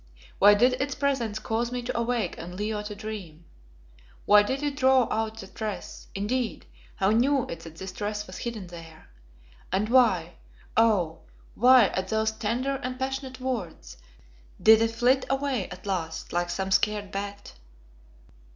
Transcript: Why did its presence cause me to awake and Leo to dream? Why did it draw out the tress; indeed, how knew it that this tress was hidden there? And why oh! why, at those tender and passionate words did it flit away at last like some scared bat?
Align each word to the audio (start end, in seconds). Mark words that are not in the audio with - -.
Why 0.39 0.55
did 0.55 0.81
its 0.81 0.95
presence 0.95 1.37
cause 1.37 1.71
me 1.71 1.83
to 1.83 1.95
awake 1.95 2.35
and 2.39 2.55
Leo 2.55 2.81
to 2.81 2.95
dream? 2.95 3.45
Why 4.25 4.41
did 4.41 4.63
it 4.63 4.75
draw 4.77 5.07
out 5.11 5.37
the 5.37 5.45
tress; 5.45 6.07
indeed, 6.15 6.65
how 6.95 7.11
knew 7.11 7.45
it 7.47 7.59
that 7.59 7.75
this 7.75 7.91
tress 7.91 8.25
was 8.25 8.39
hidden 8.39 8.65
there? 8.65 9.09
And 9.71 9.89
why 9.89 10.37
oh! 10.75 11.19
why, 11.53 11.89
at 11.89 12.07
those 12.07 12.31
tender 12.31 12.77
and 12.81 12.97
passionate 12.97 13.39
words 13.39 13.97
did 14.59 14.81
it 14.81 14.89
flit 14.89 15.23
away 15.29 15.69
at 15.69 15.85
last 15.85 16.33
like 16.33 16.49
some 16.49 16.71
scared 16.71 17.11
bat? 17.11 17.53